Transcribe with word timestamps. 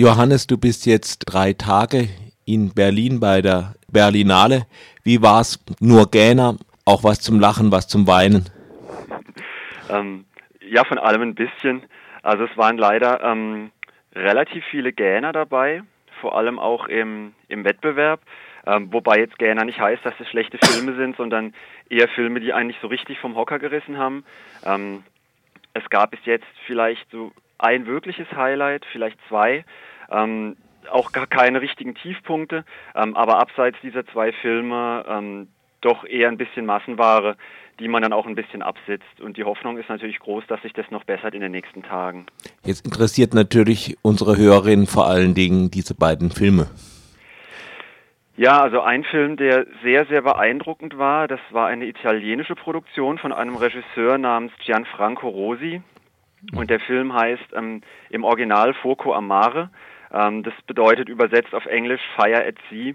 Johannes, 0.00 0.46
du 0.46 0.56
bist 0.56 0.86
jetzt 0.86 1.24
drei 1.26 1.52
Tage 1.52 2.08
in 2.46 2.72
Berlin 2.72 3.20
bei 3.20 3.42
der 3.42 3.74
Berlinale. 3.92 4.62
Wie 5.04 5.20
war's? 5.20 5.62
Nur 5.78 6.10
Gähner, 6.10 6.56
auch 6.86 7.04
was 7.04 7.20
zum 7.20 7.38
Lachen, 7.38 7.70
was 7.70 7.86
zum 7.86 8.06
Weinen? 8.06 8.48
Ähm, 9.90 10.24
ja, 10.66 10.84
von 10.84 10.96
allem 10.96 11.20
ein 11.20 11.34
bisschen. 11.34 11.82
Also 12.22 12.44
es 12.44 12.56
waren 12.56 12.78
leider 12.78 13.22
ähm, 13.22 13.72
relativ 14.14 14.64
viele 14.70 14.94
Gähner 14.94 15.34
dabei, 15.34 15.82
vor 16.22 16.34
allem 16.34 16.58
auch 16.58 16.86
im, 16.86 17.34
im 17.48 17.64
Wettbewerb. 17.66 18.22
Ähm, 18.66 18.90
wobei 18.94 19.18
jetzt 19.18 19.38
Gähner 19.38 19.66
nicht 19.66 19.80
heißt, 19.80 20.02
dass 20.06 20.14
es 20.18 20.28
schlechte 20.28 20.56
Filme 20.64 20.96
sind, 20.96 21.18
sondern 21.18 21.52
eher 21.90 22.08
Filme, 22.08 22.40
die 22.40 22.54
eigentlich 22.54 22.78
so 22.80 22.86
richtig 22.86 23.18
vom 23.18 23.36
Hocker 23.36 23.58
gerissen 23.58 23.98
haben. 23.98 24.24
Ähm, 24.64 25.02
es 25.74 25.86
gab 25.90 26.12
bis 26.12 26.20
jetzt 26.24 26.48
vielleicht 26.64 27.10
so 27.10 27.32
ein 27.62 27.86
wirkliches 27.86 28.30
Highlight, 28.32 28.84
vielleicht 28.92 29.18
zwei. 29.28 29.64
Ähm, 30.10 30.56
auch 30.90 31.12
gar 31.12 31.26
keine 31.26 31.60
richtigen 31.60 31.94
Tiefpunkte, 31.94 32.64
ähm, 32.94 33.16
aber 33.16 33.38
abseits 33.38 33.78
dieser 33.82 34.06
zwei 34.06 34.32
Filme 34.32 35.04
ähm, 35.08 35.48
doch 35.80 36.04
eher 36.04 36.28
ein 36.28 36.38
bisschen 36.38 36.66
Massenware, 36.66 37.36
die 37.78 37.88
man 37.88 38.02
dann 38.02 38.12
auch 38.12 38.26
ein 38.26 38.34
bisschen 38.34 38.62
absitzt. 38.62 39.20
Und 39.20 39.36
die 39.36 39.44
Hoffnung 39.44 39.78
ist 39.78 39.88
natürlich 39.88 40.18
groß, 40.18 40.44
dass 40.48 40.60
sich 40.62 40.72
das 40.72 40.90
noch 40.90 41.04
bessert 41.04 41.34
in 41.34 41.40
den 41.40 41.52
nächsten 41.52 41.82
Tagen. 41.82 42.26
Jetzt 42.64 42.84
interessiert 42.84 43.34
natürlich 43.34 43.96
unsere 44.02 44.36
Hörerinnen 44.36 44.86
vor 44.86 45.06
allen 45.06 45.34
Dingen 45.34 45.70
diese 45.70 45.94
beiden 45.94 46.30
Filme. 46.30 46.68
Ja, 48.36 48.62
also 48.62 48.80
ein 48.80 49.04
Film, 49.04 49.36
der 49.36 49.66
sehr, 49.82 50.06
sehr 50.06 50.22
beeindruckend 50.22 50.96
war, 50.96 51.28
das 51.28 51.40
war 51.50 51.66
eine 51.66 51.86
italienische 51.86 52.54
Produktion 52.54 53.18
von 53.18 53.32
einem 53.32 53.56
Regisseur 53.56 54.16
namens 54.16 54.52
Gianfranco 54.64 55.28
Rosi. 55.28 55.82
Und 56.54 56.70
der 56.70 56.80
Film 56.80 57.12
heißt 57.12 57.52
ähm, 57.54 57.82
im 58.10 58.24
Original 58.24 58.74
Foco 58.74 59.14
Amare. 59.14 59.70
Ähm, 60.12 60.42
das 60.42 60.54
bedeutet 60.66 61.08
übersetzt 61.08 61.54
auf 61.54 61.66
Englisch 61.66 62.02
Fire 62.16 62.44
at 62.44 62.56
Sea. 62.70 62.94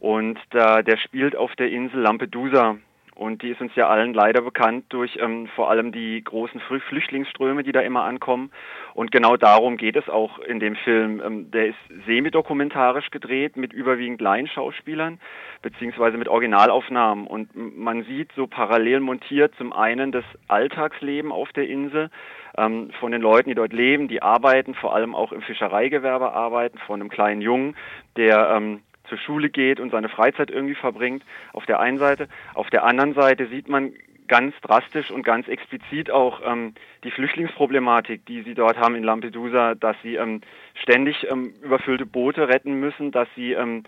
Und 0.00 0.38
da, 0.50 0.82
der 0.82 0.96
spielt 0.96 1.36
auf 1.36 1.54
der 1.56 1.70
Insel 1.70 2.00
Lampedusa 2.00 2.78
und 3.14 3.42
die 3.42 3.50
ist 3.50 3.60
uns 3.60 3.74
ja 3.74 3.88
allen 3.88 4.14
leider 4.14 4.40
bekannt 4.40 4.86
durch 4.88 5.18
ähm, 5.20 5.46
vor 5.54 5.70
allem 5.70 5.92
die 5.92 6.22
großen 6.24 6.60
Flüchtlingsströme, 6.60 7.62
die 7.62 7.72
da 7.72 7.80
immer 7.80 8.04
ankommen. 8.04 8.50
Und 8.94 9.12
genau 9.12 9.36
darum 9.36 9.76
geht 9.76 9.96
es 9.96 10.08
auch 10.08 10.38
in 10.38 10.60
dem 10.60 10.76
Film. 10.76 11.20
Ähm, 11.24 11.50
der 11.50 11.68
ist 11.68 11.78
semi-dokumentarisch 12.06 13.10
gedreht 13.10 13.56
mit 13.56 13.72
überwiegend 13.72 14.20
Laienschauspielern 14.20 15.20
beziehungsweise 15.60 16.16
mit 16.16 16.28
Originalaufnahmen. 16.28 17.26
Und 17.26 17.50
man 17.54 18.04
sieht 18.04 18.32
so 18.34 18.46
parallel 18.46 19.00
montiert 19.00 19.54
zum 19.56 19.72
einen 19.72 20.10
das 20.10 20.24
Alltagsleben 20.48 21.32
auf 21.32 21.52
der 21.52 21.68
Insel 21.68 22.10
ähm, 22.56 22.90
von 22.98 23.12
den 23.12 23.20
Leuten, 23.20 23.50
die 23.50 23.54
dort 23.54 23.72
leben, 23.72 24.08
die 24.08 24.22
arbeiten, 24.22 24.74
vor 24.74 24.94
allem 24.94 25.14
auch 25.14 25.32
im 25.32 25.42
Fischereigewerbe 25.42 26.32
arbeiten, 26.32 26.78
von 26.78 27.00
einem 27.00 27.10
kleinen 27.10 27.42
Jungen, 27.42 27.76
der 28.16 28.50
ähm, 28.56 28.80
zur 29.12 29.18
Schule 29.18 29.50
geht 29.50 29.78
und 29.78 29.90
seine 29.90 30.08
Freizeit 30.08 30.50
irgendwie 30.50 30.74
verbringt, 30.74 31.22
auf 31.52 31.66
der 31.66 31.80
einen 31.80 31.98
Seite. 31.98 32.28
Auf 32.54 32.70
der 32.70 32.84
anderen 32.84 33.12
Seite 33.12 33.46
sieht 33.46 33.68
man 33.68 33.92
ganz 34.26 34.54
drastisch 34.62 35.10
und 35.10 35.22
ganz 35.22 35.46
explizit 35.48 36.10
auch 36.10 36.40
ähm, 36.46 36.72
die 37.04 37.10
Flüchtlingsproblematik, 37.10 38.24
die 38.24 38.40
sie 38.40 38.54
dort 38.54 38.78
haben 38.78 38.94
in 38.94 39.02
Lampedusa, 39.02 39.74
dass 39.74 39.96
sie 40.02 40.14
ähm, 40.14 40.40
ständig 40.74 41.26
ähm, 41.30 41.52
überfüllte 41.62 42.06
Boote 42.06 42.48
retten 42.48 42.80
müssen, 42.80 43.10
dass 43.10 43.28
sie 43.36 43.52
ähm, 43.52 43.82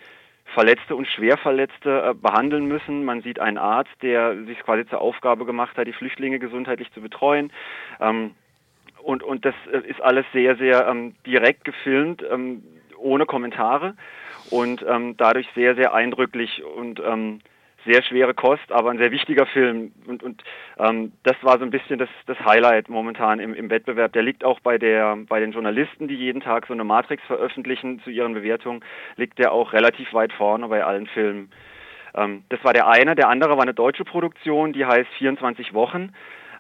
Verletzte 0.53 0.97
und 0.97 1.09
Schwerverletzte 1.09 2.11
äh, 2.11 2.15
behandeln 2.15 2.67
müssen. 2.67 3.07
Man 3.07 3.23
sieht 3.23 3.41
einen 3.41 3.57
Arzt, 3.57 3.95
der 4.03 4.37
sich 4.45 4.59
quasi 4.59 4.87
zur 4.87 5.01
Aufgabe 5.01 5.47
gemacht 5.47 5.79
hat, 5.79 5.87
die 5.87 5.95
Flüchtlinge 5.95 6.39
gesundheitlich 6.39 6.93
zu 6.93 7.01
betreuen. 7.01 7.51
Ähm, 7.99 8.33
und, 9.03 9.23
und 9.23 9.47
das 9.47 9.55
äh, 9.73 9.79
ist 9.89 10.03
alles 10.03 10.27
sehr, 10.35 10.57
sehr 10.57 10.87
ähm, 10.87 11.15
direkt 11.27 11.65
gefilmt, 11.65 12.23
ohne 12.99 13.25
Kommentare 13.25 13.95
und 14.51 14.85
ähm, 14.89 15.17
dadurch 15.17 15.49
sehr, 15.55 15.75
sehr 15.75 15.95
eindrücklich 15.95 16.63
und 16.65 17.01
ähm, 17.01 17.41
sehr 17.85 18.03
schwere 18.03 18.35
Kost, 18.35 18.71
aber 18.71 18.91
ein 18.91 18.99
sehr 18.99 19.11
wichtiger 19.11 19.47
Film. 19.47 19.93
Und, 20.07 20.23
und 20.23 20.43
ähm, 20.79 21.13
das 21.23 21.37
war 21.43 21.59
so 21.59 21.65
ein 21.65 21.71
bisschen 21.71 21.99
das, 21.99 22.09
das 22.27 22.39
Highlight 22.41 22.89
momentan 22.89 23.41
im, 23.41 23.55
im 23.55 23.71
Wettbewerb. 23.71 24.13
Der 24.13 24.23
liegt 24.23 24.45
auch 24.45 24.61
bei, 24.61 24.79
der, 24.79 25.17
bei 25.29 25.41
den 25.41 25.53
Journalisten, 25.53 26.09
die 26.09 26.15
jeden 26.15 26.41
Tag 26.41 26.67
so 26.67 26.73
eine 26.73 26.85
Matrix 26.85 27.23
veröffentlichen 27.25 28.01
zu 28.01 28.11
ihren 28.11 28.35
Bewertungen, 28.35 28.83
liegt 29.17 29.39
der 29.39 29.53
auch 29.53 29.73
relativ 29.73 30.13
weit 30.13 30.33
vorne 30.33 30.69
bei 30.69 30.85
allen 30.85 31.07
Filmen. 31.07 31.51
Ähm, 32.15 32.45
das 32.49 32.63
war 32.65 32.73
der 32.73 32.89
eine. 32.89 33.15
Der 33.15 33.29
andere 33.29 33.57
war 33.57 33.63
eine 33.63 33.75
deutsche 33.75 34.05
Produktion, 34.05 34.73
die 34.73 34.87
heißt 34.87 35.11
24 35.19 35.75
Wochen. 35.75 36.13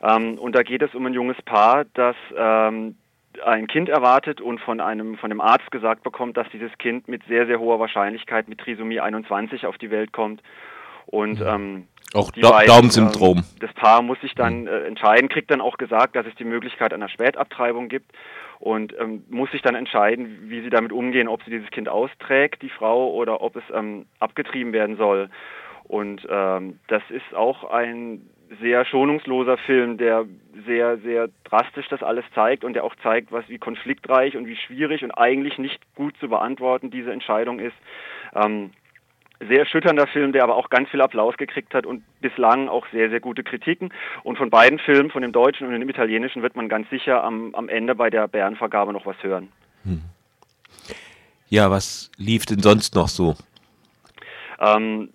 Ähm, 0.02 0.38
und 0.38 0.54
da 0.54 0.62
geht 0.62 0.82
es 0.82 0.94
um 0.94 1.06
ein 1.06 1.14
junges 1.14 1.40
Paar, 1.42 1.84
das 1.94 2.16
ähm, 2.36 2.96
ein 3.40 3.66
Kind 3.66 3.88
erwartet 3.88 4.40
und 4.40 4.60
von 4.60 4.80
einem 4.80 5.16
von 5.16 5.30
dem 5.30 5.40
Arzt 5.40 5.70
gesagt 5.70 6.02
bekommt, 6.02 6.36
dass 6.36 6.48
dieses 6.50 6.76
Kind 6.78 7.08
mit 7.08 7.22
sehr 7.26 7.46
sehr 7.46 7.60
hoher 7.60 7.80
Wahrscheinlichkeit 7.80 8.48
mit 8.48 8.58
Trisomie 8.58 9.00
21 9.00 9.66
auf 9.66 9.78
die 9.78 9.90
Welt 9.90 10.12
kommt 10.12 10.42
und 11.06 11.40
mhm. 11.40 11.46
ähm, 11.46 11.88
auch 12.14 12.30
Daumen-Syndrom. 12.30 13.38
Ähm, 13.38 13.44
das 13.58 13.72
Paar 13.74 14.00
muss 14.00 14.20
sich 14.20 14.34
dann 14.34 14.62
mhm. 14.62 14.68
äh, 14.68 14.86
entscheiden, 14.86 15.28
kriegt 15.28 15.50
dann 15.50 15.60
auch 15.60 15.76
gesagt, 15.78 16.14
dass 16.16 16.26
es 16.26 16.34
die 16.36 16.44
Möglichkeit 16.44 16.94
einer 16.94 17.08
Spätabtreibung 17.08 17.88
gibt 17.88 18.12
und 18.60 18.94
ähm, 18.98 19.24
muss 19.28 19.50
sich 19.50 19.62
dann 19.62 19.74
entscheiden, 19.74 20.48
wie 20.48 20.62
sie 20.62 20.70
damit 20.70 20.92
umgehen, 20.92 21.28
ob 21.28 21.42
sie 21.42 21.50
dieses 21.50 21.70
Kind 21.70 21.88
austrägt, 21.88 22.62
die 22.62 22.70
Frau, 22.70 23.12
oder 23.12 23.42
ob 23.42 23.56
es 23.56 23.64
ähm, 23.74 24.06
abgetrieben 24.20 24.72
werden 24.72 24.96
soll. 24.96 25.28
Und 25.84 26.26
ähm, 26.30 26.78
das 26.88 27.02
ist 27.10 27.34
auch 27.34 27.64
ein 27.64 28.22
sehr 28.60 28.84
schonungsloser 28.84 29.56
Film, 29.58 29.98
der 29.98 30.26
sehr, 30.66 30.98
sehr 30.98 31.28
drastisch 31.44 31.88
das 31.88 32.02
alles 32.02 32.24
zeigt 32.34 32.64
und 32.64 32.74
der 32.74 32.84
auch 32.84 32.94
zeigt, 33.02 33.32
was 33.32 33.48
wie 33.48 33.58
konfliktreich 33.58 34.36
und 34.36 34.46
wie 34.46 34.56
schwierig 34.56 35.02
und 35.02 35.10
eigentlich 35.12 35.58
nicht 35.58 35.80
gut 35.94 36.16
zu 36.18 36.28
beantworten 36.28 36.90
diese 36.90 37.12
Entscheidung 37.12 37.58
ist. 37.58 37.76
Ähm, 38.34 38.70
sehr 39.40 39.60
erschütternder 39.60 40.06
Film, 40.06 40.32
der 40.32 40.44
aber 40.44 40.56
auch 40.56 40.70
ganz 40.70 40.88
viel 40.90 41.00
Applaus 41.00 41.36
gekriegt 41.36 41.74
hat 41.74 41.86
und 41.86 42.02
bislang 42.20 42.68
auch 42.68 42.86
sehr, 42.92 43.10
sehr 43.10 43.20
gute 43.20 43.42
Kritiken. 43.42 43.92
Und 44.22 44.38
von 44.38 44.50
beiden 44.50 44.78
Filmen, 44.78 45.10
von 45.10 45.22
dem 45.22 45.32
deutschen 45.32 45.66
und 45.66 45.72
dem 45.78 45.88
italienischen, 45.88 46.42
wird 46.42 46.56
man 46.56 46.68
ganz 46.68 46.88
sicher 46.90 47.22
am, 47.24 47.54
am 47.54 47.68
Ende 47.68 47.94
bei 47.94 48.10
der 48.10 48.28
Bärenvergabe 48.28 48.92
noch 48.92 49.06
was 49.06 49.16
hören. 49.22 49.48
Hm. 49.84 50.02
Ja, 51.48 51.70
was 51.70 52.10
lief 52.16 52.46
denn 52.46 52.60
sonst 52.60 52.94
noch 52.94 53.08
so? 53.08 53.36
Ähm, 54.60 55.10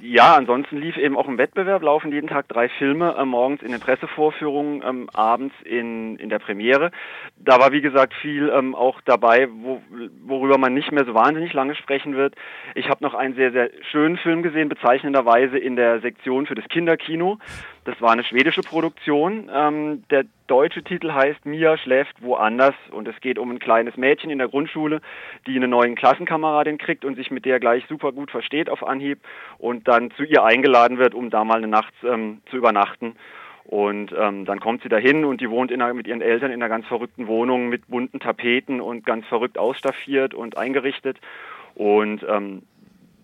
ja, 0.00 0.34
ansonsten 0.34 0.78
lief 0.78 0.96
eben 0.96 1.16
auch 1.16 1.28
im 1.28 1.38
Wettbewerb, 1.38 1.82
laufen 1.82 2.12
jeden 2.12 2.28
Tag 2.28 2.48
drei 2.48 2.68
Filme, 2.68 3.14
äh, 3.18 3.24
morgens 3.24 3.62
in 3.62 3.72
den 3.72 3.80
Pressevorführungen, 3.80 4.82
ähm, 4.86 5.08
abends 5.12 5.54
in, 5.64 6.16
in 6.16 6.28
der 6.28 6.38
Premiere. 6.38 6.90
Da 7.38 7.58
war, 7.58 7.72
wie 7.72 7.80
gesagt, 7.80 8.14
viel 8.14 8.50
ähm, 8.50 8.74
auch 8.74 9.00
dabei, 9.02 9.48
wo, 9.50 9.80
worüber 10.24 10.58
man 10.58 10.74
nicht 10.74 10.92
mehr 10.92 11.04
so 11.04 11.14
wahnsinnig 11.14 11.52
lange 11.52 11.74
sprechen 11.74 12.16
wird. 12.16 12.34
Ich 12.74 12.88
habe 12.88 13.02
noch 13.02 13.14
einen 13.14 13.34
sehr, 13.34 13.52
sehr 13.52 13.70
schönen 13.90 14.16
Film 14.16 14.42
gesehen, 14.42 14.68
bezeichnenderweise 14.68 15.58
in 15.58 15.76
der 15.76 16.00
Sektion 16.00 16.46
für 16.46 16.54
das 16.54 16.68
Kinderkino. 16.68 17.38
Das 17.84 18.00
war 18.00 18.12
eine 18.12 18.22
schwedische 18.22 18.62
Produktion. 18.62 19.50
Ähm, 19.52 20.04
der 20.10 20.24
deutsche 20.46 20.84
Titel 20.84 21.12
heißt 21.12 21.44
Mia 21.44 21.76
schläft 21.76 22.22
woanders 22.22 22.76
und 22.92 23.08
es 23.08 23.20
geht 23.20 23.40
um 23.40 23.50
ein 23.50 23.58
kleines 23.58 23.96
Mädchen 23.96 24.30
in 24.30 24.38
der 24.38 24.48
Grundschule, 24.48 25.00
die 25.48 25.56
eine 25.56 25.66
neue 25.66 25.92
Klassenkameradin 25.96 26.78
kriegt 26.78 27.04
und 27.04 27.16
sich 27.16 27.32
mit 27.32 27.44
der 27.44 27.58
gleich 27.58 27.84
super 27.88 28.12
gut 28.12 28.30
versteht 28.30 28.70
auf 28.70 28.86
Anhieb 28.86 29.18
und 29.58 29.88
dann 29.88 30.12
zu 30.12 30.22
ihr 30.22 30.44
eingeladen 30.44 30.98
wird, 30.98 31.14
um 31.14 31.30
da 31.30 31.42
mal 31.42 31.58
eine 31.58 31.66
Nacht 31.66 31.94
ähm, 32.04 32.40
zu 32.50 32.56
übernachten. 32.56 33.16
Und 33.64 34.12
ähm, 34.16 34.44
dann 34.44 34.60
kommt 34.60 34.82
sie 34.82 34.88
dahin 34.88 35.24
und 35.24 35.40
die 35.40 35.50
wohnt 35.50 35.72
einer, 35.72 35.92
mit 35.92 36.06
ihren 36.06 36.20
Eltern 36.20 36.52
in 36.52 36.62
einer 36.62 36.68
ganz 36.68 36.86
verrückten 36.86 37.26
Wohnung 37.26 37.68
mit 37.68 37.88
bunten 37.88 38.20
Tapeten 38.20 38.80
und 38.80 39.04
ganz 39.04 39.26
verrückt 39.26 39.58
ausstaffiert 39.58 40.34
und 40.34 40.56
eingerichtet. 40.56 41.18
Und 41.74 42.24
ähm, 42.28 42.62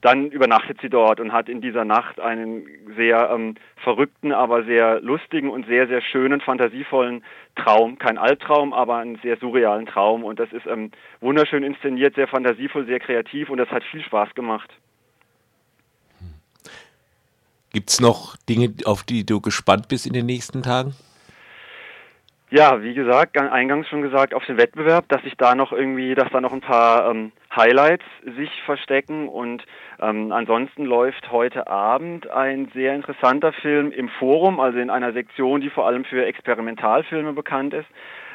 dann 0.01 0.31
übernachtet 0.31 0.79
sie 0.81 0.89
dort 0.89 1.21
und 1.21 1.33
hat 1.33 1.49
in 1.49 1.61
dieser 1.61 1.85
Nacht 1.85 2.21
einen 2.21 2.67
sehr 2.97 3.31
ähm, 3.31 3.57
verrückten, 3.77 4.33
aber 4.33 4.65
sehr 4.65 5.01
lustigen 5.01 5.51
und 5.51 5.67
sehr, 5.67 5.89
sehr 5.89 6.03
schönen, 6.03 6.41
fantasievollen 6.41 7.25
Traum. 7.57 7.99
Kein 7.99 8.19
Albtraum, 8.19 8.73
aber 8.73 8.97
einen 8.97 9.19
sehr 9.23 9.37
surrealen 9.39 9.87
Traum. 9.87 10.25
Und 10.25 10.39
das 10.39 10.53
ist 10.53 10.67
ähm, 10.67 10.91
wunderschön 11.21 11.65
inszeniert, 11.65 12.15
sehr 12.15 12.29
fantasievoll, 12.29 12.87
sehr 12.87 13.01
kreativ 13.01 13.51
und 13.51 13.59
das 13.59 13.71
hat 13.71 13.83
viel 13.85 14.03
Spaß 14.03 14.35
gemacht. 14.35 14.71
Gibt 17.73 17.91
es 17.91 18.01
noch 18.01 18.37
Dinge, 18.49 18.73
auf 18.85 19.03
die 19.03 19.27
du 19.27 19.41
gespannt 19.41 19.89
bist 19.89 20.07
in 20.07 20.13
den 20.13 20.27
nächsten 20.27 20.63
Tagen? 20.63 20.95
Ja, 22.51 22.83
wie 22.83 22.95
gesagt, 22.95 23.37
eingangs 23.37 23.89
schon 23.89 24.01
gesagt, 24.01 24.33
auf 24.33 24.43
den 24.47 24.57
Wettbewerb, 24.57 25.07
dass 25.09 25.23
sich 25.23 25.37
da 25.37 25.55
noch 25.55 25.71
irgendwie, 25.71 26.15
dass 26.15 26.31
da 26.31 26.41
noch 26.41 26.55
ein 26.55 26.63
paar 26.63 27.11
ähm, 27.11 27.31
Highlights 27.55 28.05
sich 28.25 28.51
verstecken 28.63 29.29
und 29.29 29.63
ähm, 30.01 30.33
ansonsten 30.33 30.87
läuft 30.87 31.31
heute 31.31 31.67
Abend 31.67 32.31
ein 32.31 32.71
sehr 32.73 32.95
interessanter 32.95 33.53
Film 33.53 33.93
im 33.93 34.09
Forum, 34.09 34.61
also 34.61 34.79
in 34.79 34.89
einer 34.89 35.13
Sektion, 35.13 35.61
die 35.61 35.69
vor 35.69 35.87
allem 35.87 36.07
für 36.07 36.25
Experimentalfilme 36.25 37.35
bekannt 37.35 37.75
ist. 37.75 37.89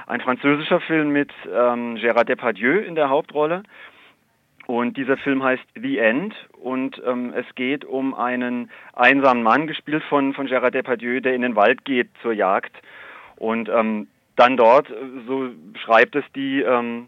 Ein 0.06 0.22
französischer 0.22 0.80
Film 0.82 1.10
mit 1.10 1.32
ähm, 1.48 1.96
Gérard 1.96 2.26
Depardieu 2.26 2.82
in 2.82 2.94
der 2.94 3.10
Hauptrolle. 3.10 3.64
Und 4.68 4.96
dieser 4.96 5.18
Film 5.18 5.42
heißt 5.42 5.64
The 5.74 5.98
End 5.98 6.36
und 6.62 7.02
ähm, 7.04 7.34
es 7.36 7.48
geht 7.56 7.84
um 7.84 8.14
einen 8.14 8.70
einsamen 8.94 9.42
Mann, 9.42 9.66
gespielt 9.66 10.04
von, 10.04 10.36
von 10.36 10.48
Gérard 10.48 10.72
Depardieu, 10.72 11.20
der 11.20 11.34
in 11.34 11.42
den 11.42 11.56
Wald 11.56 11.84
geht 11.84 12.10
zur 12.22 12.34
Jagd 12.34 12.78
und 13.44 13.68
ähm, 13.68 14.08
dann 14.38 14.56
dort, 14.56 14.88
so 15.28 15.50
schreibt 15.84 16.16
es 16.16 16.24
die, 16.34 16.62
ähm, 16.62 17.08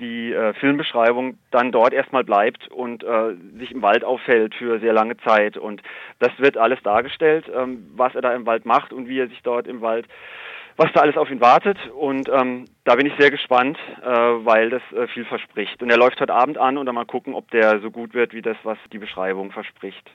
die 0.00 0.32
äh, 0.32 0.52
Filmbeschreibung 0.54 1.38
dann 1.52 1.70
dort 1.70 1.92
erstmal 1.92 2.24
bleibt 2.24 2.68
und 2.68 3.04
äh, 3.04 3.34
sich 3.58 3.70
im 3.70 3.82
Wald 3.82 4.04
auffällt 4.04 4.56
für 4.56 4.80
sehr 4.80 4.92
lange 4.92 5.16
Zeit. 5.18 5.56
Und 5.56 5.80
das 6.18 6.32
wird 6.38 6.58
alles 6.58 6.82
dargestellt, 6.82 7.50
ähm, 7.54 7.86
was 7.94 8.14
er 8.16 8.20
da 8.20 8.34
im 8.34 8.46
Wald 8.46 8.66
macht 8.66 8.92
und 8.92 9.08
wie 9.08 9.20
er 9.20 9.28
sich 9.28 9.40
dort 9.42 9.68
im 9.68 9.80
Wald 9.80 10.06
was 10.78 10.92
da 10.92 11.00
alles 11.00 11.16
auf 11.16 11.30
ihn 11.30 11.40
wartet. 11.40 11.78
Und 11.94 12.28
ähm, 12.28 12.66
da 12.84 12.96
bin 12.96 13.06
ich 13.06 13.14
sehr 13.18 13.30
gespannt, 13.30 13.78
äh, 14.02 14.06
weil 14.06 14.68
das 14.68 14.82
äh, 14.92 15.06
viel 15.06 15.24
verspricht. 15.24 15.82
Und 15.82 15.88
er 15.88 15.96
läuft 15.96 16.20
heute 16.20 16.34
Abend 16.34 16.58
an 16.58 16.76
und 16.76 16.84
dann 16.84 16.94
mal 16.94 17.06
gucken, 17.06 17.32
ob 17.32 17.50
der 17.50 17.80
so 17.80 17.90
gut 17.90 18.12
wird 18.12 18.34
wie 18.34 18.42
das, 18.42 18.58
was 18.62 18.76
die 18.92 18.98
Beschreibung 18.98 19.52
verspricht. 19.52 20.10